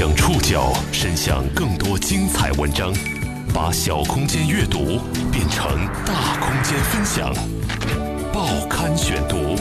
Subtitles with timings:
[0.00, 2.90] 将触角伸向更多精彩文章，
[3.52, 4.98] 把小空间阅读
[5.30, 7.30] 变成大空间分享。
[8.32, 9.54] 报刊选读，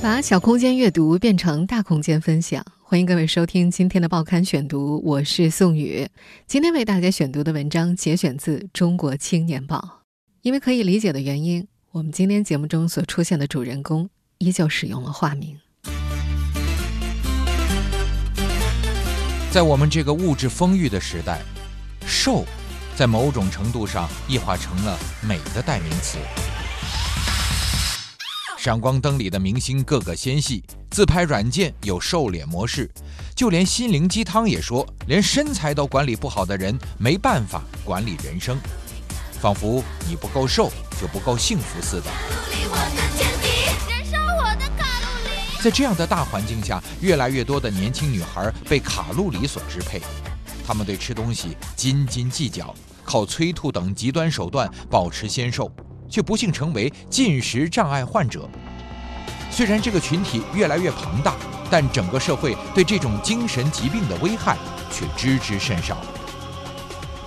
[0.00, 2.64] 把小空间阅读变成大空间分享。
[2.84, 6.08] 欢迎各位收听今天的报刊选读，我是宋宇。
[6.46, 9.76] 今天为大家选读的文章节选自《中国青年报》。
[10.42, 15.58] 因为可以理解的原因，我们今天节目中所出现的主人公依旧使用了化名。
[19.50, 21.40] 在我们这个物质丰裕的时代，
[22.06, 22.44] 瘦，
[22.94, 26.18] 在某种程度上异化成了美的代名词。
[28.58, 32.90] 闪光灯里的明星个个纤细，自拍软件有瘦脸模式，
[33.34, 38.58] 就连心灵鸡汤也说，连身材都管理不好的人没办法管理人生，
[39.40, 43.07] 仿佛你不够瘦就不够幸福似的。
[45.68, 50.00] 在这样的大环境下，越来越多的年轻女孩被卡路里所支配，
[50.66, 55.70] 她们对吃东西斤斤计较，靠催吐等极端手段保持纤瘦。
[56.08, 58.48] 却不幸成为进食障碍患者。
[59.50, 61.36] 虽然这个群体越来越庞大，
[61.70, 64.56] 但整个社会对这种精神疾病的危害
[64.90, 65.98] 却知之甚少。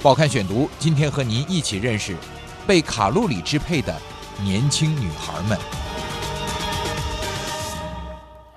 [0.02, 2.18] 报刊选读，今天和您一起认识
[2.66, 3.96] 被卡路里支配的
[4.42, 5.56] 年轻女孩们。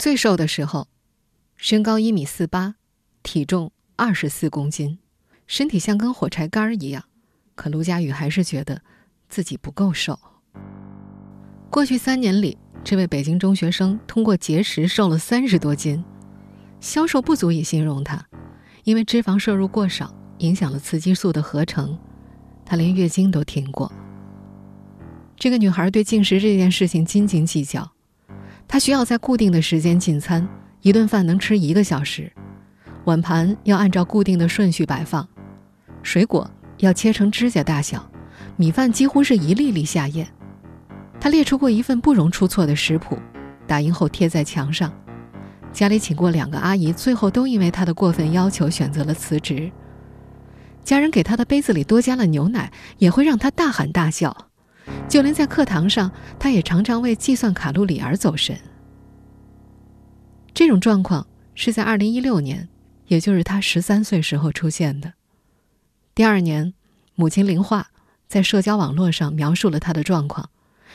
[0.05, 0.89] 最瘦的时候，
[1.57, 2.75] 身高一米四八，
[3.23, 4.99] 体重二十四公斤，
[5.47, 7.05] 身体像根火柴杆一样。
[7.55, 8.83] 可卢佳宇还是觉得。
[9.31, 10.21] 自己不够瘦。
[11.71, 16.05] 过去三年里，这位北京中学生通过节食瘦了三十多斤，
[16.81, 18.23] 消瘦不足以形容他，
[18.83, 21.99] 因为脂肪摄入过少，影响了雌激素的合成，
[22.67, 23.91] 他连月经都停过。
[25.35, 27.94] 这个女孩对进食这件事情斤斤计较，
[28.67, 30.49] 她需要在固定的时间进餐，
[30.83, 32.33] 一顿饭能吃一个小时，
[33.05, 35.29] 碗盘要按照固定的顺序摆放，
[36.03, 38.11] 水果要切成指甲大小。
[38.57, 40.27] 米饭几乎是一粒粒下咽，
[41.21, 43.19] 他列出过一份不容出错的食谱，
[43.67, 44.93] 打印后贴在墙上。
[45.73, 49.73] 家里请过两个阿姨，最后都因为他的过分要求选择了辞职。
[50.85, 54.37] 家人给他的杯子里多加了牛奶，也会让他大喊大叫。
[55.09, 58.59] 就连在课堂上，他也常常为计算卡路里而走神。
[60.53, 62.69] 这种状况是在2016年，
[63.07, 65.15] 也就是他十三岁时候出现的。
[66.15, 66.75] 第二年，
[67.15, 67.89] 母亲林化。
[68.27, 70.51] 在社交网络上描述了她的状况，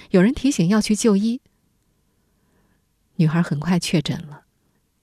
[0.09, 1.39] 有人提醒要去就医。
[3.15, 4.41] 女孩很快确诊了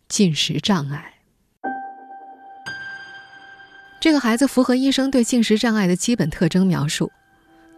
[0.06, 1.14] 进食障碍。
[4.00, 7.10] 这个孩子符合医生对进食障碍的基本特征描述：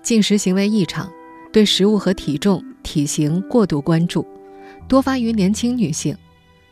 [0.02, 1.10] 进食行为异常，
[1.52, 4.26] 对食物和体重、体型过度关注，
[4.88, 6.16] 多发于年轻女性。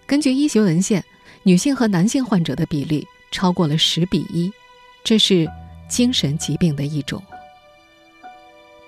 [0.07, 1.05] 根据医学文献，
[1.43, 4.51] 女性和男性患者的比例超过了十比一，
[5.05, 5.47] 这是
[5.89, 7.23] 精神疾病的一种。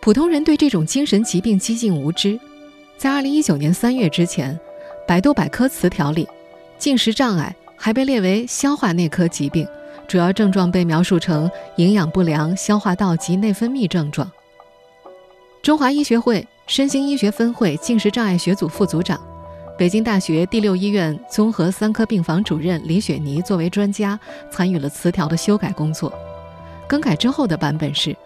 [0.01, 2.39] 普通人对这种精神疾病几近无知，
[2.97, 4.59] 在二零一九年三月之前，
[5.07, 6.27] 百度百科词条里，
[6.79, 9.67] 进食障碍还被列为消化内科疾病，
[10.09, 14.29] 主要症状被描述成营养不良、消化道及内分泌症状。
[15.63, 19.21] 中华医学会身心医学分会进食障碍学组副组长、
[19.77, 24.19] 北京大学第六医院综合三科病房主任李雪妮作为专家
[24.51, 26.11] 参与了词条的修改工作，
[26.89, 28.17] 更改之后的版本是。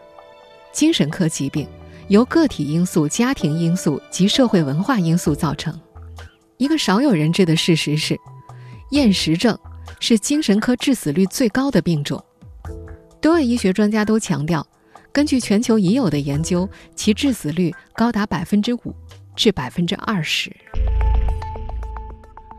[0.71, 1.67] 精神科疾病
[2.09, 5.79] 由个体因素、家庭因素及社会文化因素造成。
[6.59, 8.17] 一个少有人知的事实是，
[8.91, 9.59] 厌食症
[10.03, 12.21] 是精神科致死率最高的病种。
[13.21, 14.67] 多位医学专家都强调，
[15.13, 18.93] 根据全球已有的研究，其致死率高达百分之五
[19.37, 20.53] 至百分之二十。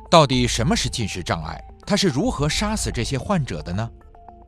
[0.09, 1.61] 到底什么是进食障碍？
[1.85, 3.89] 它是如何杀死这些患者的呢？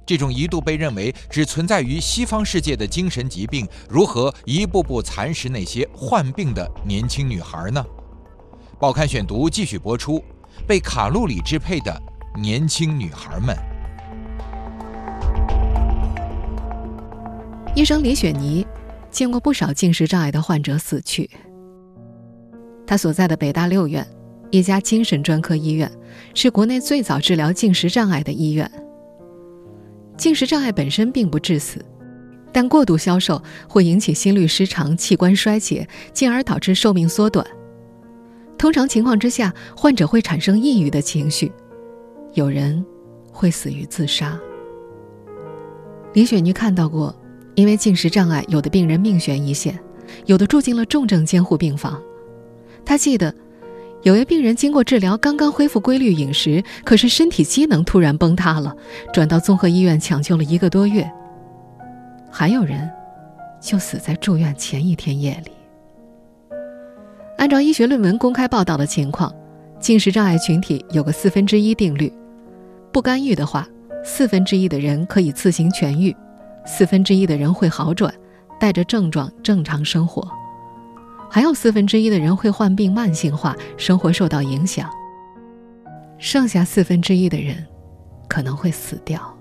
[0.06, 7.86] 这种一度被认为只存在于西方世界的精神疾病，如何一步步蚕食那些患病的年轻女孩呢？
[8.80, 10.24] 报刊选读继续播出：
[10.66, 12.02] 被卡路里支配的
[12.38, 13.56] 年轻女孩们。
[17.76, 18.66] 医生李雪妮
[19.10, 21.30] 见过不少进食障碍的患者死去。
[22.86, 24.06] 她所在的北大六院，
[24.52, 25.90] 一家精神专科医院，
[26.34, 28.70] 是国内最早治疗进食障碍的医院。
[30.18, 31.84] 进食障碍本身并不致死，
[32.52, 37.46] 但过度消瘦会引起心律失常、器官衰竭，进而导致寿命缩短。
[38.58, 41.52] 通常情况之下，患者会产生抑郁的情绪，
[42.36, 42.86] 有人
[43.32, 44.38] 会死于自杀。
[46.14, 47.16] 李雪妮看到过，
[47.56, 49.80] 因为进食障碍，有的病人命悬一线，
[50.26, 52.02] 有的住进了重症监护病房。
[52.84, 53.34] 她记得，
[54.04, 58.76] 有位病人经过治疗，刚刚恢复规律饮食，可是身体机能突然崩塌了，
[59.14, 61.10] 转到综合医院抢救了一个多月。
[62.30, 62.92] 还有人，
[63.62, 65.52] 就死在住院前一天夜里。
[67.38, 69.34] 按照医学论文公开报道的情况，
[69.80, 72.12] 进食障碍群体有个四分之一定律：
[72.96, 73.68] 不干预的话，
[74.06, 76.16] 四分之一的人可以自行痊愈，
[76.66, 78.16] 四分之一的人会好转，
[78.58, 80.26] 带着症状正常生活。
[81.30, 84.90] 还有四分之一的人会患病慢性化，生活受到影响。
[86.18, 87.66] 剩下四分之一的人
[88.30, 89.38] 可能会死掉。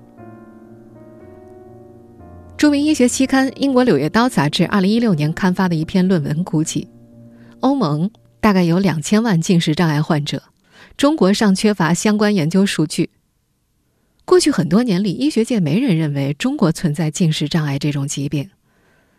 [2.56, 6.88] 著名医学期刊《英国柳叶刀》杂志二零一六年刊发的一篇论文估计，
[7.60, 8.10] 欧盟
[8.40, 10.42] 大概有两千万进食障碍患者，
[10.96, 13.10] 中国尚缺乏相关研究数据。
[14.24, 18.50] 过去很多年里，医学界没人认为中国存在进食障碍这种疾病。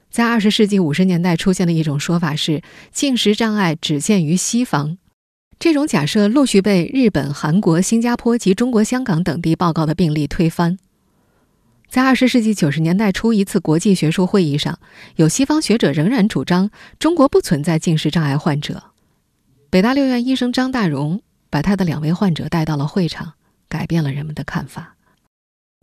[0.09, 2.61] 在二十世纪五十年代出现的一种说法是，
[2.91, 4.97] 进食障碍只限于西方。
[5.59, 10.77] 这种假设陆续被日本、韩国、新加坡及中国香港等地报告的病例推翻。
[11.87, 14.79] 在二十世纪九十年代初一次国际学术会议上，
[15.17, 18.83] 有西方学者仍然主张中国不存在进食障碍患者。
[19.69, 23.33] 北大六院医生张大荣把他的两位患者带到了会场，
[23.69, 24.94] 改变了人们的看法。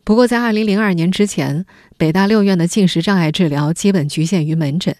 [0.05, 1.65] 不过，在二零零二年之前，
[1.97, 4.97] 北大六院的进食障碍治疗基本局限于门诊。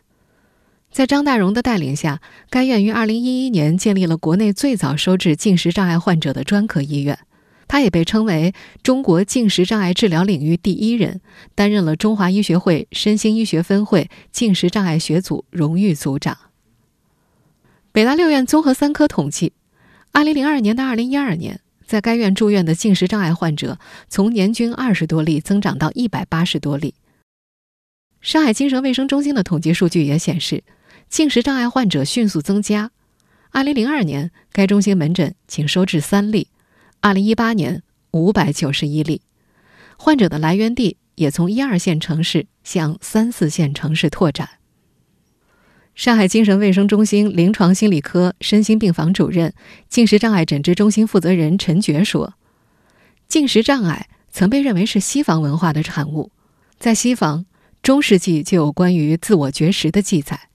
[0.93, 7.19] 在张大荣的带领下，该院于二零一一年建立了国内最早收治进食障碍患者的专科医院。
[7.67, 8.53] 他也被称为
[8.83, 11.21] 中国进食障碍治疗领域第一人，
[11.55, 16.37] 担任了中华医学会身心医学分会进食障碍学组荣誉组长。
[17.91, 19.55] 北大六院综合三科统计，
[20.13, 21.62] 二零零二年到二零一二年。
[21.93, 23.79] 在该院住院的进食障碍患者，
[24.09, 26.95] 从年均二十多例增长到一百八十多例。
[28.23, 30.65] 上海精神卫生中心的统计数据也显示，
[31.11, 32.93] 进食障碍患者迅速增加。
[33.51, 36.47] 二零零二年，该中心门诊仅收治三例；
[37.01, 39.21] 二零一八年，五百九十一例。
[39.99, 44.49] 患者的来源地也从一二线城市向三四线城市拓展。
[45.95, 49.53] 上海精神卫生中心临床心理科身心病房主任、
[49.89, 52.35] 进食障碍诊治中心负责人陈觉说
[53.29, 56.33] ：“进食障碍曾被认为是西方文化的产物，
[56.79, 57.45] 在西方，
[57.83, 60.49] 中世纪就有关于自我绝食的记载。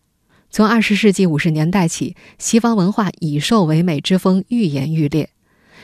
[0.50, 5.30] 从二十世纪五十年代起，西方文化以瘦为美之风愈演愈烈，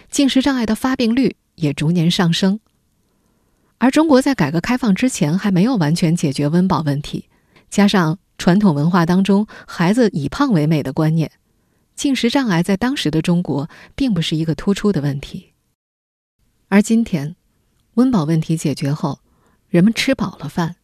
[0.09, 2.59] 进食障碍的发病率也逐年上升。
[3.77, 7.29] 而中国在改革开放之前还没有完全解决温饱问题，
[7.69, 11.31] 加上……”传统文化当中，孩子以胖为美的观念，
[11.95, 15.53] 进食障碍在当时的中国并不是一个突出的问题。
[16.67, 17.37] 而今天，
[17.93, 19.19] 温饱问题解决后，
[19.69, 20.75] 人们吃饱了饭，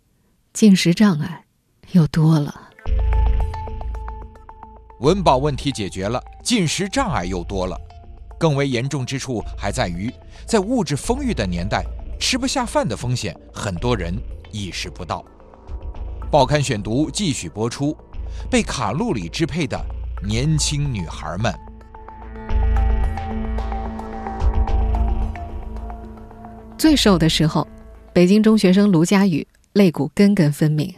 [0.54, 1.48] 进食障碍
[1.92, 2.70] 又多了。
[5.02, 7.78] 温饱问题解决了，进食障碍又多了。
[8.40, 10.10] 更为严重之处还在于，
[10.46, 11.84] 在物质丰裕的年代，
[12.22, 14.18] 吃不下饭的风险，很多人
[14.50, 15.26] 意识不到。
[16.32, 17.98] 报刊选读继续播出，
[18.52, 19.84] 被卡路里支配的
[20.24, 21.52] 年轻女孩们。
[26.78, 27.68] 最瘦的时候，
[28.14, 30.94] 北京中学生卢佳宇肋骨根根分明，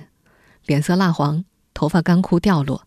[0.65, 2.85] 脸色蜡黄，头发干枯掉落。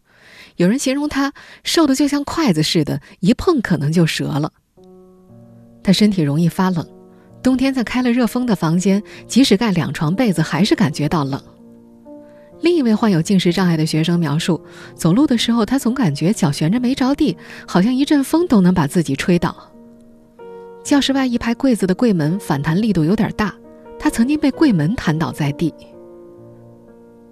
[0.57, 1.33] 有人形容他
[1.63, 4.53] 瘦的就像筷子似的，一碰可能就折了。
[5.83, 6.87] 他身体容易发冷，
[7.43, 11.43] 冬天在开了热风的房间，即使盖两床被子，还是感觉到冷。
[12.65, 14.59] 另一位患有进食障碍的学生描述，
[14.95, 17.37] 走路的时候，他总感觉脚悬着没着地，
[17.69, 19.55] 好像一阵风都能把自己吹倒。
[20.83, 23.55] 教室外一排柜子的柜门反弹力度有点大，
[23.99, 25.75] 他曾经被柜门弹倒在地。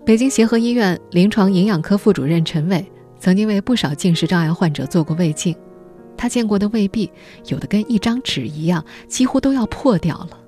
[0.05, 2.85] 北京协和医院临床营养科副主任陈伟
[3.19, 5.57] 曾经为不少进食障碍患者做过胃镜，
[6.15, 7.11] 他见过的胃壁
[7.47, 10.39] 有的跟一张纸一样，几乎都要破掉了。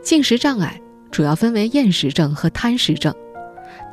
[0.00, 3.12] 进食障碍主要分为厌食症和贪食症。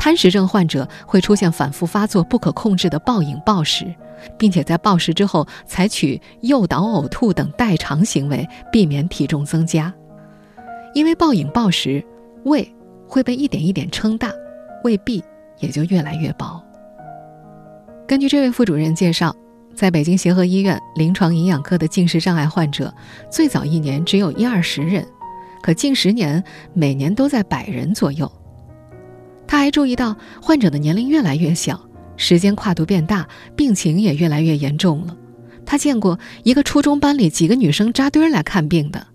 [0.05, 3.91] 贪食症患者会出现反复发作、不可控制的暴饮暴食，
[4.37, 9.91] 并且在暴食之后采取诱导呕吐等代偿行为，避免体重增加。
[10.93, 12.05] 因为暴饮暴食，
[12.43, 12.71] 胃
[13.07, 14.31] 会被一点一点撑大，
[14.83, 15.23] 胃壁
[15.57, 16.63] 也就越来越薄。
[18.07, 19.35] 根据这位副主任介绍，
[19.73, 22.93] 在北京协和医院临床营养科的进食障碍患者，
[23.27, 25.03] 最早一年只有一二十人，
[25.63, 26.43] 可近十年
[26.73, 28.31] 每年都在百人左右。
[29.47, 31.87] 他还注意到，患者的年龄越来越小，
[32.17, 35.15] 时间跨度变大，病情也越来越严重了。
[35.65, 39.07] 他见过一个初中班里几个女生扎堆来看病的。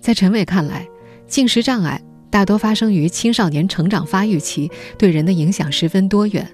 [0.00, 0.86] 在陈伟看来，
[1.26, 2.00] 进食障碍
[2.30, 6.48] 大多发生于青少年成长发育期，对人的影响十分多元。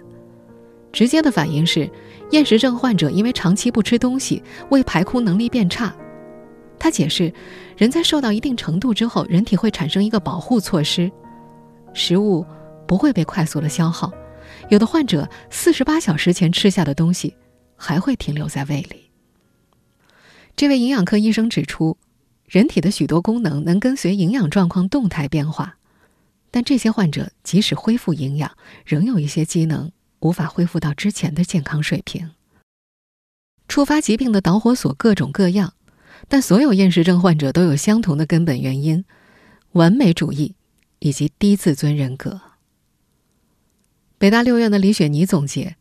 [0.92, 1.90] 直接的反应是，
[2.30, 5.94] 厌食症患者因为长期不吃东西，胃排空能力变差。
[6.78, 7.32] 他解释，
[7.76, 11.10] 人在受到一定程度之后，人体会产生一个保护措施，
[11.94, 12.44] 食物
[12.86, 14.12] 不会被快速的消耗。
[14.68, 17.34] 有的患者四十八小时前吃下的东西，
[17.76, 19.10] 还会停留在胃里。
[20.54, 21.96] 这位营养科医生指出，
[22.46, 25.78] 人体的许多功能能跟随营养状况动态变化，
[26.50, 28.50] 但这些患者即使恢复营养，
[28.84, 29.90] 仍有一些机能。
[30.20, 32.30] 无法恢复到之前的健康水平。
[33.68, 35.74] 触发疾病的导火索各种各样，
[36.28, 39.04] 但所有厌食症患者都有相同的根本原因：
[39.72, 40.54] 完美主义
[41.04, 42.40] 以及低自尊人格。
[44.16, 45.76] 北大六院的李雪妮总结，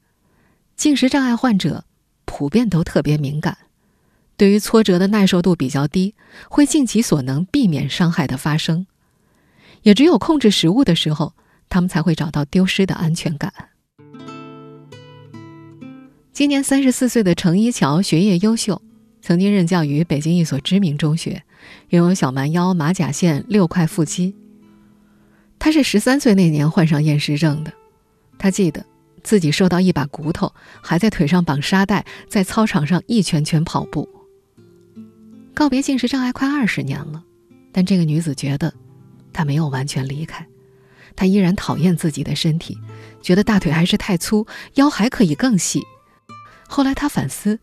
[0.75, 1.85] 进食障碍患者
[2.25, 3.57] 普遍都特别敏感，
[4.35, 6.13] 对于挫折的耐受度比较低，
[6.49, 8.85] 会尽其所能避免伤害的发生。
[9.83, 11.33] 也只有控制食物的时候，
[11.69, 13.53] 他们才会找到丢失的安全感。
[16.33, 18.81] 今年三十四岁的程一桥学业优秀，
[19.21, 21.43] 曾经任教于北京一所知名中学，
[21.91, 24.35] 拥有小蛮腰、马甲线、六块腹肌。
[25.63, 27.71] 他是十三岁那年患上厌食症的，
[28.37, 28.85] 他记得
[29.23, 34.09] 自己瘦到一把骨头，还在腿上绑沙袋，在操场上一圈圈跑步。
[35.53, 37.23] 告别进食障碍快二十年了，
[37.71, 38.73] 但这个女子觉得，
[39.31, 40.45] 她没有完全离开，
[41.15, 42.77] 她依然讨厌自己的身体，
[43.21, 45.81] 觉得大腿还是太粗，腰还可以更细。
[46.67, 47.57] 后来她反思，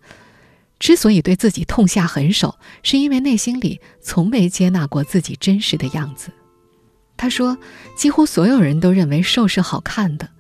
[0.78, 6.30] 之所以对自己痛下狠手，是因为内心里从没接纳过自己真实的样子。
[7.20, 7.58] 他说
[7.94, 10.30] ：“几乎所有人都认为瘦是好看的，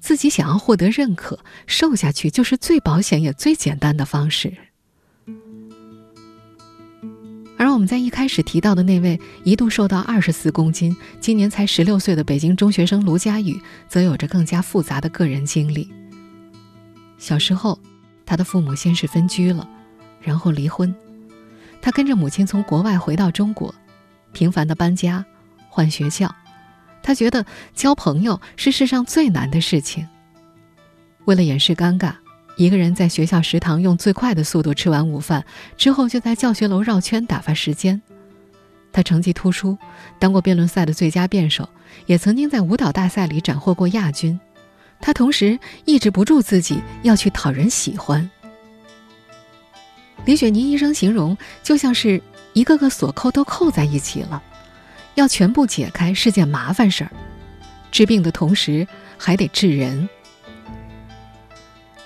[0.00, 4.52] 自己想要获得认可，瘦下去就是最保险也最简单的方式。”
[7.56, 13.58] 而我们在一开始提到的那位一度瘦到二十四公斤、今年才十六岁的北京中学生卢佳宇，
[13.88, 15.90] 则有着更加复杂的个人经历。
[17.16, 17.80] 小时候。
[18.26, 19.68] 他的父母先是分居了，
[20.22, 20.94] 然后离婚。
[21.82, 23.74] 他跟着母亲从国外回到中国，
[24.30, 25.26] 频繁的搬家、
[25.70, 26.34] 换学校。
[27.02, 30.06] 他觉得交朋友是世上最难的事情。
[31.24, 32.12] 为了掩饰尴尬，
[32.56, 35.44] 一个人在学校食堂用最快的速度吃完午饭，
[35.78, 38.02] 之后就在教学楼绕圈打发时间。
[38.92, 39.78] 他成绩突出，
[40.18, 41.68] 当过辩论赛的最佳辩手，
[42.06, 44.38] 也曾经在舞蹈大赛里斩获过亚军。
[45.00, 48.28] 他同时抑制不住自己要去讨人喜欢。
[50.26, 52.20] 李雪妮医生形容，就像是
[52.52, 54.42] 一个个锁扣都扣在一起了，
[55.20, 57.10] 要全部解开是件麻烦事儿。
[57.92, 58.86] 治病的同时
[59.16, 60.08] 还得治人。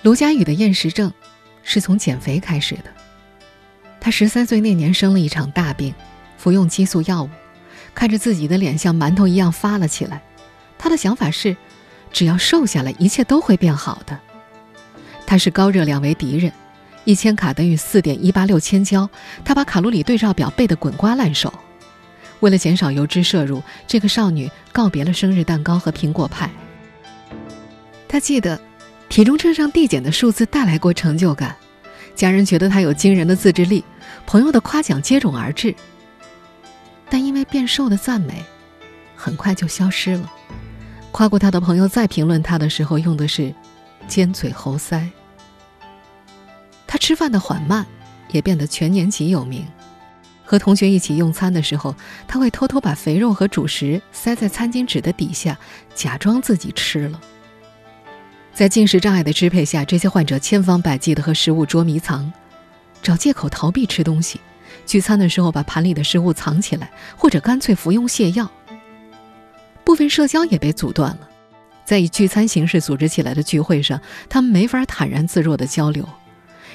[0.03, 1.11] 卢佳宇的厌食症
[1.63, 2.83] 是从减肥开始的。
[3.99, 5.95] 他十三岁那年生了一场大病，
[6.37, 7.29] 服用激素药物，
[7.95, 10.21] 看着自己的脸像馒头一样发了起来。
[10.77, 11.55] 他的想法是。
[12.13, 14.17] 只要瘦下来，一切都会变好的。
[15.27, 16.49] 他是高热量为敌人，
[17.03, 19.09] 一千卡等于四点一八六千焦，
[19.43, 21.53] 他把卡路里对照表背得滚瓜烂熟。
[22.39, 26.49] 为了减少油脂摄入，这个少女告别了生日蛋糕和苹果派。
[28.07, 28.59] 她记得，
[29.09, 31.55] 体重秤上递减的数字带来过成就感，
[32.15, 33.83] 家人觉得她有惊人的自制力，
[34.25, 35.73] 朋友的夸奖接踵而至。
[37.09, 38.43] 但因为变瘦的赞美，
[39.15, 40.31] 很快就消失了。
[41.11, 43.53] 夸过他的朋友再评论他的时候，用的是
[44.07, 45.07] “尖嘴猴腮”。
[46.87, 47.85] 他吃饭的缓慢，
[48.31, 49.65] 也变得全年级有名。
[50.45, 51.95] 和同学一起用餐的时候，
[52.27, 55.57] 他会偷偷把肥肉和主食塞在餐巾纸的底下，
[55.95, 57.19] 假装自己吃了。
[58.53, 62.31] 在进食障碍的支配下，这些患者千方百计地和食物捉迷藏，
[63.01, 64.39] 找借口逃避吃东西。
[64.85, 68.49] 聚餐的时候，把盘里的食物藏起来，或者干脆服用泻药。
[69.83, 71.29] 部分社交也被阻断了，
[71.83, 73.99] 在以聚餐形式组织起来的聚会上，
[74.29, 76.07] 他们没法坦然自若的交流。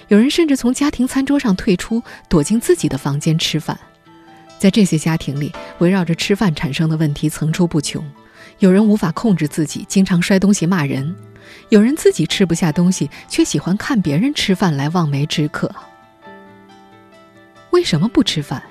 [0.08, 3.78] 有人甚至从家庭餐桌上退出，躲进自己的房间吃饭。
[4.58, 8.04] 在这些家庭里，围绕着吃饭产生的问题层出不穷。
[8.58, 11.14] 有人无法控制自己，经常摔东西骂人；
[11.68, 15.74] 有人自己吃不下东西，却喜欢看别人吃饭来望梅止渴。
[17.70, 18.62] 为什么不吃饭？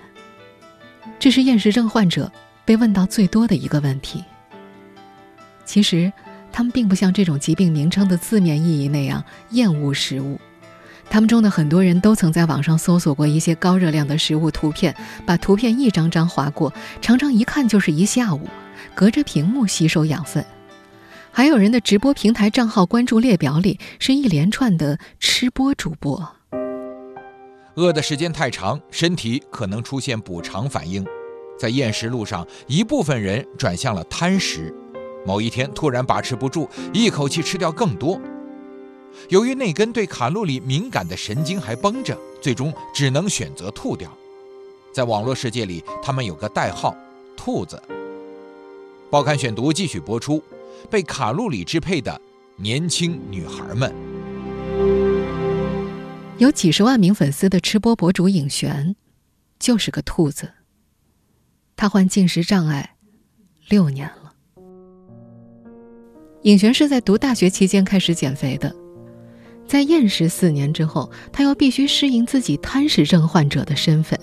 [1.17, 2.31] 这是厌食症患者。
[2.65, 4.23] 被问到最多的一个问题。
[5.65, 6.13] 其实，
[6.51, 10.39] 他们并不像这种疾病名称的字面意义那样厌恶食物。
[11.09, 18.47] 他们中的很多人都曾在网上搜索过一些高热量的食物图片，把图片一张张划过，常常一看就是一下午，
[18.93, 20.45] 隔着屏幕吸收养分。
[21.31, 26.35] 还有人的直播平台账号关注列表里是一连串的吃播主播。
[27.75, 31.05] 饿的时间太长，身体可能出现补偿反应。
[31.57, 34.73] 在厌食路上，一部分人转向了贪食，
[35.25, 38.19] 某一天突然把持不住，一口气吃掉更多。
[39.29, 44.11] 由于那根对卡路里敏感的神经还绷着，最终只能选择吐掉。
[44.93, 46.95] 在网络世界里，他们有个代号
[47.37, 47.81] “兔子”。
[49.11, 50.43] 报刊选读继续播出：
[50.89, 52.19] 被卡路里支配的
[52.57, 53.93] 年轻女孩们。
[56.37, 58.95] 有几十万名粉丝的吃播博主尹璇，
[59.59, 60.51] 就是个兔子。
[61.75, 62.95] 他患进食障碍
[63.67, 64.33] 六年了。
[66.43, 68.73] 尹璇是在读大学期间开始减肥的，
[69.69, 74.19] 在厌食四年之后，他又必须适应自己贪食症患者的身份。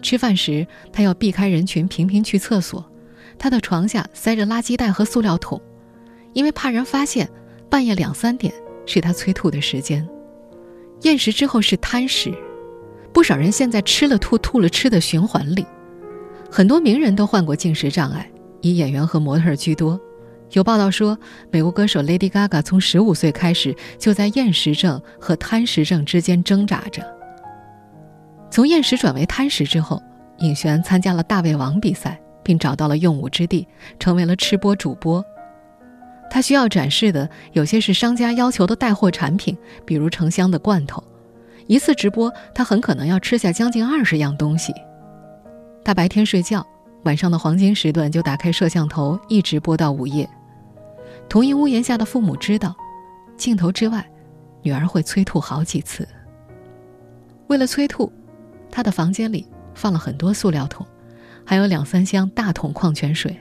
[0.00, 2.82] 吃饭时，他要避开人群，频频去厕所。
[3.38, 5.60] 他的床下塞着垃圾袋和塑料桶，
[6.32, 7.28] 因为怕人发现，
[7.68, 8.50] 半夜两三点
[8.86, 10.08] 是他催吐的时间。
[11.02, 12.32] 厌食之后是贪食，
[13.12, 15.66] 不少人现在吃了吐，吐了吃的循环里。
[16.50, 18.26] 很多名人都患过进食障碍，
[18.62, 20.00] 以演员和模特居多。
[20.52, 21.16] 有报道说，
[21.50, 27.02] 美国歌手 Lady Gaga 从十五岁开始就在厌食症和贪食症之间挣扎着。
[28.50, 30.02] 从厌食转为贪食之后，
[30.38, 33.68] 尹璇参加了大胃王比赛，并找到了用武之地，
[34.00, 35.22] 成为了吃播主播。
[36.30, 41.02] 他需要展示的有些是商家要求的带货产品，比如成箱的罐头。
[41.66, 44.72] 一次直播，他很可能要吃下将近二十样东西。
[45.84, 46.66] 他白天睡觉，
[47.04, 50.28] 晚上的黄金时段就打开摄像头，一直播到午夜。
[51.28, 52.74] 同一屋檐下的父母知道，
[53.36, 54.08] 镜头之外，
[54.62, 56.08] 女儿会催吐好几次。
[57.48, 58.10] 为了催吐，
[58.70, 60.86] 他的房间里放了很多塑料桶，
[61.44, 63.36] 还有两三箱大桶矿泉水。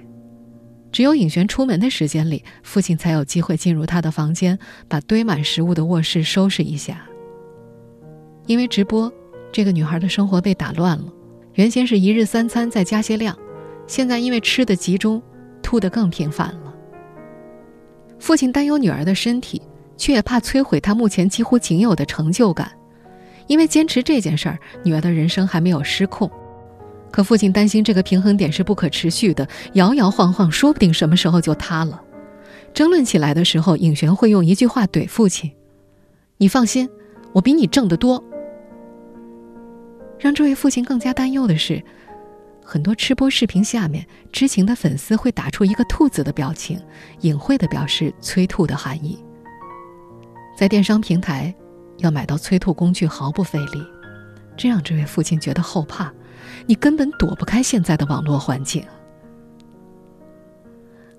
[0.92, 7.06] 只有尹璇出门的时间里，父亲才有机会进入他的房间，把堆满食物的卧室收拾一下。
[8.46, 9.12] 因为直播，
[9.52, 11.06] 这个女孩的生活被打乱了。
[11.54, 13.38] 原先是一日三餐再加些量，
[13.88, 15.22] 现在因为吃的集中，
[15.62, 16.67] 吐得更频繁了。
[18.28, 19.62] 父亲担忧女儿的身体，
[19.96, 22.70] 却也怕摧毁她目前几乎仅有的成就感。
[23.48, 26.30] 因为坚持这件事儿，女儿的人生还没有失控。
[27.10, 32.02] 可父亲担心这个平衡点是不可持续的，摇摇晃晃，说不定什么时候就塌了。
[32.74, 35.50] 争论起来的时候，尹璇会用一句话怼父亲
[36.36, 36.90] ：“你放心，
[37.32, 38.22] 我比你挣得多。”
[40.20, 41.82] 让这位父亲更加担忧的是，
[42.70, 46.78] 很多吃播视频下面知情的粉丝会打出一个兔子的表情，
[47.22, 49.18] 隐晦的表示催吐的含义。
[50.58, 51.56] 在电商平台，
[52.00, 53.82] 要买到催吐工具毫不费力，
[54.58, 56.12] 这让这位父亲觉得后怕。
[56.66, 58.84] 你根本躲不开现在的网络环境。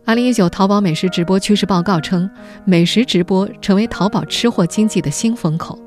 [0.05, 2.31] 二零一九淘宝美食直播趋势报告称，
[2.67, 5.79] 美食直播成为淘宝吃货经济的新风口。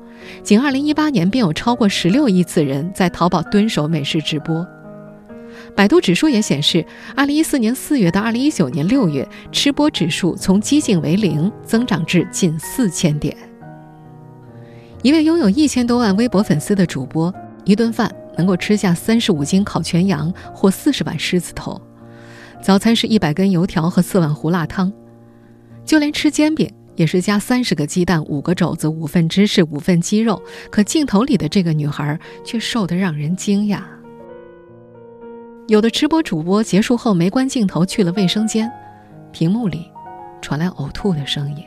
[0.42, 4.66] 仅二零一八年，便有超过十六亿次人在淘宝蹲守美食直播。
[5.76, 6.84] 百度指数也显示，
[7.16, 13.36] 二零一四年四月到二零一九年六月，吃播指数从几近为零增长至近四千点。
[15.02, 17.32] 一位拥有一千多万微博粉丝的主播，
[17.64, 18.14] 一顿饭。
[18.34, 21.78] 能够吃下三十五斤烤全羊或四十碗狮子头，
[22.62, 24.90] 早餐是一百根油条和四碗胡辣汤，
[25.84, 30.42] 就连吃煎饼也是加三十个鸡蛋、五个肘子、五份芝士、五份鸡肉。
[30.70, 33.82] 可镜头里的这个女孩却瘦得让人惊讶。
[35.68, 38.70] 有的吃播主播结束后没关镜头去了卫生间，
[39.30, 39.90] 屏幕里
[40.40, 41.64] 传来呕吐的声音。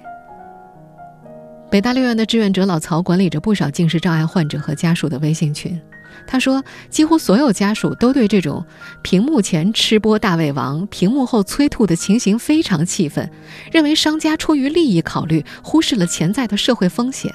[1.71, 5.79] 北大六院的志愿者老曹管理着不少近视障碍患者和家属的微信群。
[6.27, 8.65] 他说：“几乎所有家属都对这种
[9.01, 13.29] 屏幕前吃播大胃王、屏幕后催吐的情形非常气愤，
[13.71, 17.33] 认为商家出于利益考虑，忽视了潜在的社会风险。”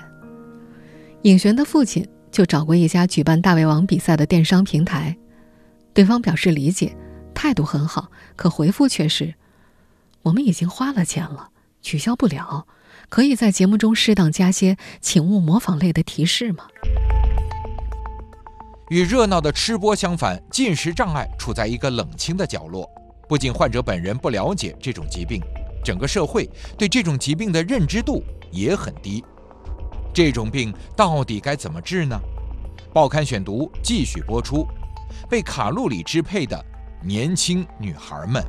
[1.23, 5.15] 尹璇的父亲就找过一家举办大胃王比赛的电商平台，
[6.01, 6.97] 对方表示理解，
[7.35, 9.35] 态度很好，可回复却是
[10.25, 11.51] ：“我们已经花了钱了，
[11.83, 12.67] 取消不了，
[13.11, 16.65] 可以在节目中适当加些‘请勿模仿’类的提示吗？”
[18.89, 22.89] 与热闹的吃播相反，进食障碍处在一个冷清的角落。
[23.29, 25.43] 不仅患者本人不了解这种疾病，
[25.85, 29.23] 整个社会对这种疾病的认知度也很低。
[30.15, 32.19] 这种病到底该怎么治呢？
[32.91, 34.67] 报刊选读继续播出：
[35.29, 36.65] 被卡路里支配的
[37.03, 38.45] 年轻女孩们。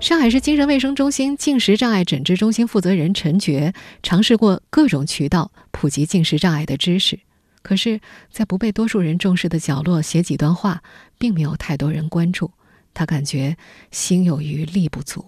[0.00, 7.18] 上海市精神卫生中心进食障碍诊治中心负责人陈觉尝试过各种渠道普及进食障碍的知识，
[7.62, 10.82] 可是，在不被多数人重视的角落写几段话，
[11.18, 12.52] 并没有太多人关注。
[12.94, 13.56] 他感觉
[13.90, 15.24] 心有余力不足。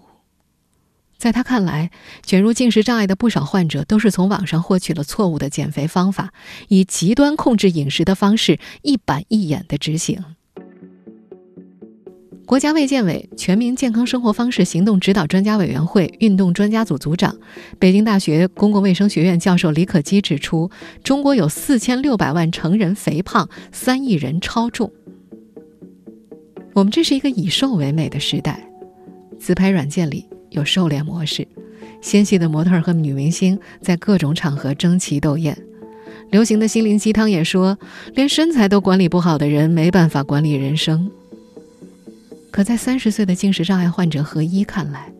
[1.21, 1.91] 在他看来，
[2.23, 6.33] 卷入进食障碍的不少患者都是从网上获取了错误的减肥方法，
[6.67, 10.19] 以极端控制饮食的方式一板一眼地执行。
[12.47, 17.37] 国家卫健委全民健康生活方式行动指导专家委员会运动专家组组长、
[17.77, 20.71] 北京大学公共卫生学院教授李可基指出，
[21.03, 24.91] 中国有四千六百万成人肥胖，三亿人超重。
[26.73, 28.67] 我们这是一个以瘦为美的时代，
[29.39, 31.47] 自拍软件里有瘦脸模式，
[32.01, 35.57] 纤细的模特和女明星在各种场合争奇斗艳。
[36.29, 37.77] 流行的心灵鸡汤也说，
[38.13, 41.11] 连身材都管理不好的人没办法管理人生。
[42.51, 45.11] 可在三十岁的进食障碍患者何一看来，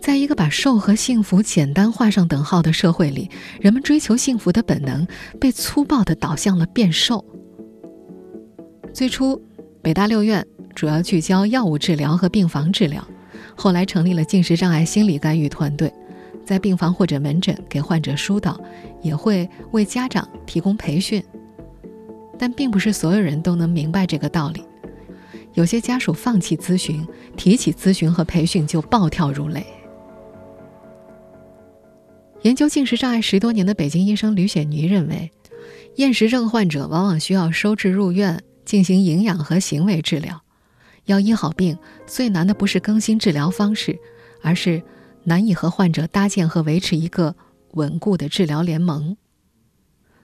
[0.00, 5.06] 在一个把瘦和幸福简单画上等号的社会里，人们追求幸福的本能
[5.40, 7.24] 被粗暴地导向了变瘦。
[8.92, 9.40] 最初，
[9.82, 13.06] 北大六院主要聚焦药物治疗和病房治疗，
[13.54, 15.92] 后来成立了进食障碍心理干预团队，
[16.44, 18.60] 在病房或者门诊给患者疏导，
[19.02, 21.22] 也会为家长提供培训。
[22.38, 24.62] 但并不是所有人都能明白这个道理。
[25.54, 27.04] 有些家属放弃咨询，
[27.36, 29.66] 提起咨询和培训就暴跳如雷。
[32.42, 35.32] 研究进食障碍十多年的北京医生吕雪妮认为，
[35.96, 40.40] 厌食症患者往往需要收治入院，进行营养和行为治疗。
[41.08, 43.98] 要医好病，最难的不是更新治疗方式，
[44.40, 44.80] 而是
[45.24, 47.34] 难以和患者搭建和维持一个
[47.72, 49.16] 稳固的治疗联盟。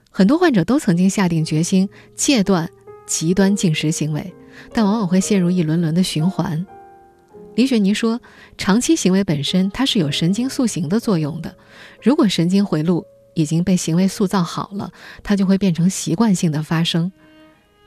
[0.09, 2.69] 很多患者都曾经下定决心戒断
[3.05, 4.33] 极端进食行为。
[4.71, 6.65] 但往往会陷入一轮轮的循环。
[7.55, 8.21] 李雪妮说
[8.57, 11.53] ：“长期行为本身它是有神经塑形的作用的。
[12.01, 14.91] 如果神经回路已经被行为塑造好了，
[15.23, 17.11] 它就会变成习惯性的发生。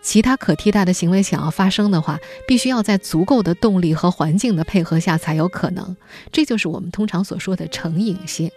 [0.08, 5.94] 其他可替代的行为想要发生的话，必须要在足够的动力和环境的配合下才有可能。
[6.32, 8.50] 这就是我们通常所说的成瘾性。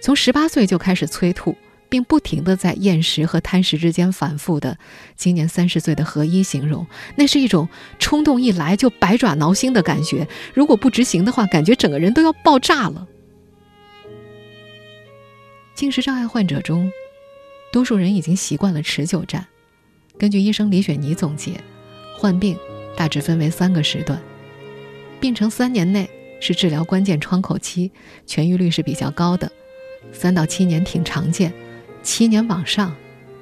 [0.00, 1.56] 从十八岁就开始催吐。”
[1.90, 4.78] 并不停地在厌食和贪食之间反复的。
[5.16, 10.28] 今年三十岁的何一形容，那是一种冲动一来就百爪挠心的感觉。
[10.54, 13.08] 如果不执行的话，感觉整个人都要爆炸了。
[15.74, 16.92] 进食障碍患者中，
[17.72, 19.48] 多数人已经习惯了持久战。
[20.20, 21.52] 根据医生李雪妮总结，
[22.14, 22.54] 患病
[22.94, 24.20] 大致分为三个时段，
[25.18, 26.06] 病程三年内
[26.42, 27.90] 是治疗关键窗口期，
[28.26, 29.50] 痊愈率是比较高的，
[30.12, 31.50] 三到七年挺常见。
[32.02, 32.94] 七年往上，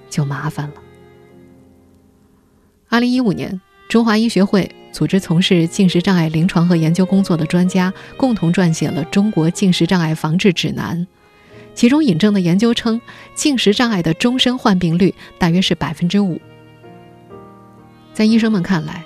[0.08, 0.74] 就麻烦了。
[2.88, 10.96] 二零一五年，中华医学会组织从事进食障碍临床和研究工作的专家共同撰写了《中国进食障碍防治指南》，
[11.74, 13.00] 其中引证的研究称，
[13.34, 16.40] 进食障碍的终身患病率大约是百分之五。
[18.18, 19.04] 在医生们看来，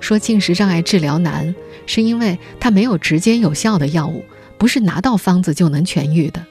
[0.00, 4.24] 说进食障碍治疗难，是因为它没有直接有效的药物，
[4.56, 6.42] 不是拿到方子就能痊愈的。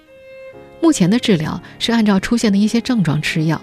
[0.79, 3.59] 目前的治疗是按照出现的一些症状吃药，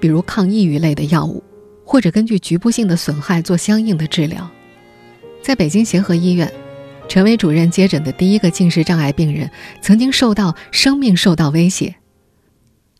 [0.00, 1.44] 比如抗抑郁类的药物，
[1.84, 4.50] 或者根据局部性的损害做相应的治疗。
[5.42, 6.50] 在北京协和医院，
[7.10, 9.50] 陈伟主任接诊的第一个进食障碍病人
[9.82, 11.96] 曾经受到生命受到威胁，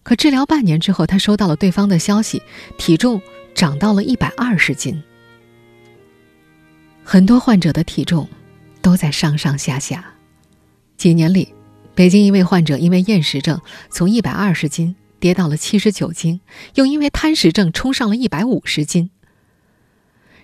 [0.03, 2.43] 可治疗半年之后，他收到了对方的消息，
[2.77, 3.23] 体重
[3.55, 5.03] 长到了一百二十斤。
[7.03, 8.29] 很多患者的体重
[8.81, 10.15] 都在上上下下，
[10.97, 11.55] 几年里。
[11.93, 13.61] 北京一位患者因为厌食症
[13.91, 16.41] 从一百二十斤跌到了七十九斤，
[16.77, 19.11] 又因为贪食症冲上了一百五十斤。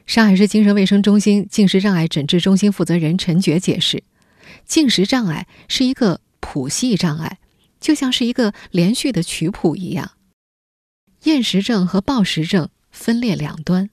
[0.07, 4.03] 上海市精神卫生中心进食障碍诊治中心负责人陈珏解释，
[4.67, 7.39] 进食障碍是一个谱系障碍，
[7.81, 10.13] 就像是一个连续的曲谱一样。
[11.23, 13.91] 厌食症和暴食症分列两端，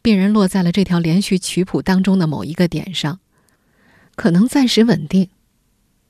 [0.00, 3.18] 病人落在了这条连续曲谱当中的某一个点上，
[4.14, 5.28] 可能暂时稳定。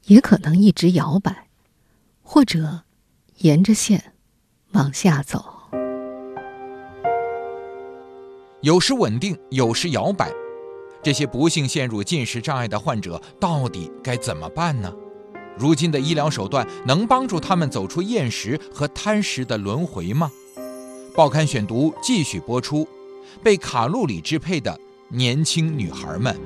[0.04, 1.48] 也可能一直摇摆，
[2.22, 2.82] 或者
[3.38, 4.12] 沿着线
[4.70, 5.44] 往下走。
[8.60, 10.30] 有时稳定，有时摇摆。
[11.02, 14.94] 这些不幸陷入进食障碍的患者到底该怎么办呢？
[15.58, 20.30] 如今的医疗手段能帮助他们走出厌食和贪食的轮回吗？
[21.16, 22.86] 报刊选读继续播出：
[23.42, 26.36] 被卡路里支配的年轻女孩们。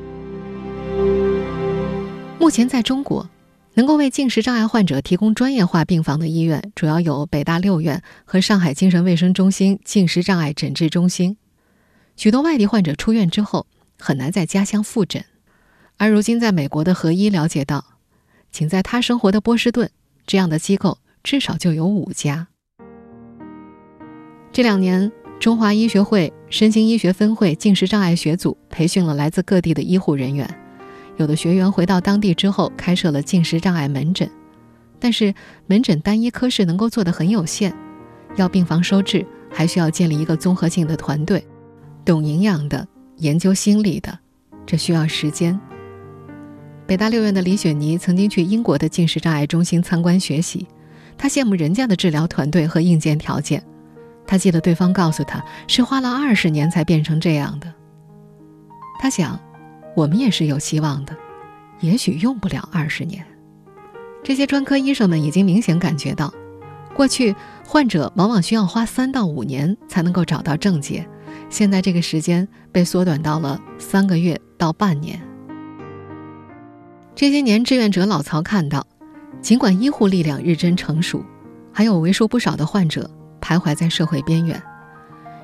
[2.39, 3.29] 目前在中国。
[3.75, 11.37] 能够为进食障碍患者提供专业化病房的医院，主要有北大六院和上海精神卫生中心进食障碍诊治中心。
[12.17, 15.25] 许多外地患者出院之后很难在家乡复诊，
[15.99, 17.85] 而如今在美国的何医了解到，
[18.51, 19.89] 仅在他生活的波士顿，
[20.27, 22.49] 这样的机构至少就有五家。
[24.53, 30.49] 这两年，中华医学会身心医学分会进食障碍学组培训了来自各地的医护人员。
[31.17, 34.29] 有的学员回到当地之后，开设了进食障碍门诊，
[34.99, 35.33] 但是
[35.67, 37.73] 门诊单一科室能够做的很有限，
[38.35, 41.47] 要病房收治，还需要建立一个综合性的团队，
[42.05, 44.19] 懂营养的、研究心理的，
[44.67, 45.59] 这需要时间。
[46.89, 50.67] 北大六院的李雪妮曾经去英国的进食障碍中心参观学习，
[51.17, 53.63] 她羡慕人家的治疗团队和硬件条件。
[54.31, 57.67] 他记得对方告诉他是花了二十年才变成这样的。
[59.01, 59.37] 他想，
[59.97, 61.17] 我们也是有希望的，
[61.81, 63.27] 也许用不了二十年。
[64.23, 66.33] 这些专科医生们已经明显感觉到，
[66.95, 67.35] 过去
[67.67, 71.05] 患者往往需要花三到五年才能够找到症结，
[71.49, 75.21] 现在这个时间被缩短到了三个月到半年。
[77.17, 78.87] 这些年，志愿者老曹看到，
[79.43, 81.21] 尽管医护力量日臻成熟，
[81.73, 84.63] 还有为数不少的患者徘徊在社会边缘。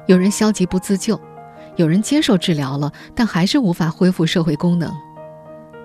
[0.07, 1.21] 有人消极不自救，
[1.77, 4.93] 有人接受治疗了，但还是无法恢复社会功能。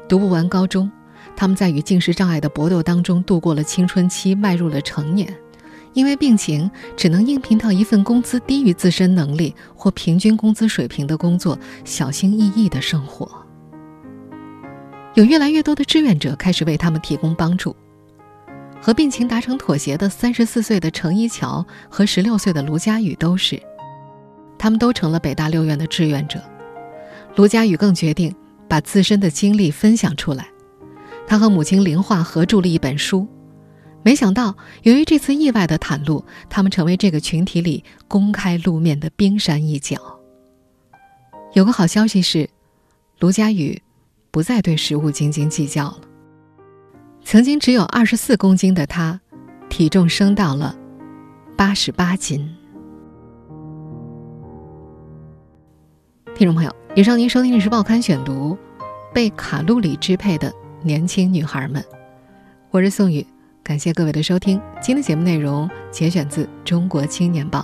[0.08, 0.92] 读不完高中，
[1.36, 5.34] 他们在与近视障碍的搏斗当中度过了青春期，迈入了成年。
[5.94, 13.30] 因为病情，只能应聘到一份工资低于自身能力或平均工资水平的工作，小心翼翼的生活。
[15.16, 17.76] 有越来越多的志愿者开始为他们提供帮助。
[18.82, 23.62] 和病情达成妥协的三十四岁的程一桥和十六岁的卢佳宇都是，
[24.58, 26.42] 他们都成了北大六院的志愿者。
[27.36, 28.36] 卢佳宇更决定
[28.68, 30.48] 把自身的经历分享出来，
[31.28, 33.28] 他和母亲林化合著了一本书。
[34.04, 39.98] 没想到，由于这次意外的袒露，他们成为这个群体里公开露面的冰山一角。
[41.54, 42.50] 有个好消息是，
[43.20, 43.80] 卢佳宇。
[44.34, 46.00] 不再对食物斤斤计较了。
[47.24, 49.20] 曾经只有二十四公斤的他，
[49.70, 50.76] 体重升到了
[51.56, 52.56] 八十八斤。
[56.36, 58.58] 听众朋友，以上您收听的是《报刊选读》，
[59.14, 61.84] 被卡路里支配的年轻女孩们。
[62.70, 63.26] 我是宋宇，
[63.64, 64.60] 感谢各位的收听。
[64.82, 67.60] 今天节目内容节选自《中国青年报》。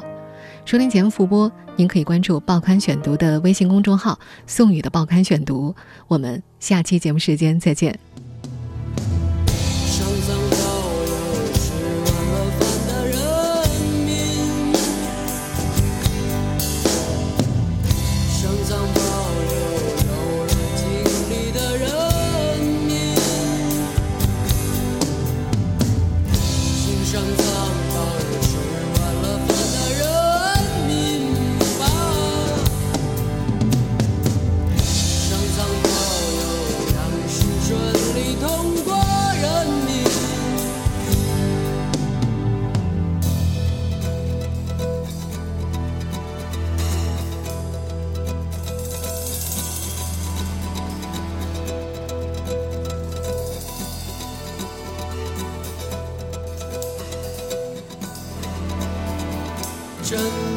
[0.64, 5.76] 收听节目复播，您可以关注《报刊选读》的微信公众号“宋宇的报刊选读”。
[6.08, 7.98] 我们下期节目时间再见。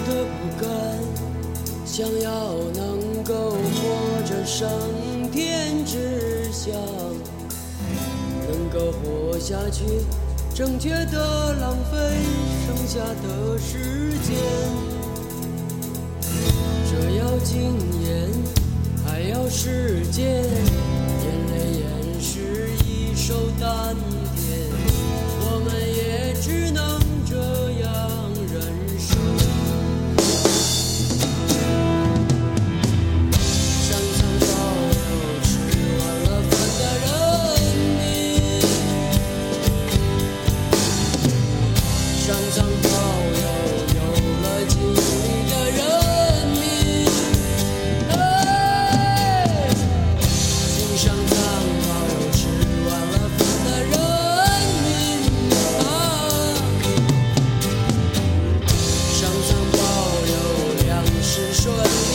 [0.06, 0.68] 的不甘，
[1.84, 4.68] 想要能够活着，上
[5.32, 6.72] 天之想
[8.48, 9.84] 能够活下去，
[10.54, 11.96] 正确的浪费
[12.66, 14.36] 剩下的时间，
[16.90, 17.72] 这要经
[18.04, 18.28] 验，
[19.04, 24.19] 还要时间，眼泪也是一首单。
[59.50, 59.78] 能保
[60.26, 62.09] 佑粮食顺利。